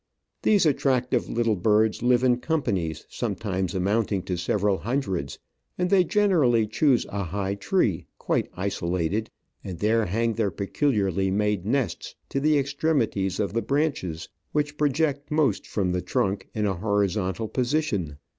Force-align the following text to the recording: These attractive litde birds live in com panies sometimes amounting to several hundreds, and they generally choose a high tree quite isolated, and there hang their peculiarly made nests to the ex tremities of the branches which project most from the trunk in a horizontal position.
These 0.41 0.65
attractive 0.65 1.25
litde 1.29 1.61
birds 1.61 2.01
live 2.01 2.23
in 2.23 2.39
com 2.39 2.63
panies 2.63 3.05
sometimes 3.07 3.75
amounting 3.75 4.23
to 4.23 4.35
several 4.35 4.79
hundreds, 4.79 5.37
and 5.77 5.91
they 5.91 6.03
generally 6.03 6.65
choose 6.65 7.05
a 7.09 7.25
high 7.25 7.53
tree 7.53 8.07
quite 8.17 8.49
isolated, 8.55 9.29
and 9.63 9.77
there 9.77 10.07
hang 10.07 10.33
their 10.33 10.49
peculiarly 10.49 11.29
made 11.29 11.67
nests 11.67 12.15
to 12.29 12.39
the 12.39 12.57
ex 12.57 12.73
tremities 12.73 13.39
of 13.39 13.53
the 13.53 13.61
branches 13.61 14.27
which 14.53 14.75
project 14.75 15.29
most 15.29 15.67
from 15.67 15.91
the 15.91 16.01
trunk 16.01 16.47
in 16.55 16.65
a 16.65 16.73
horizontal 16.73 17.47
position. 17.47 18.17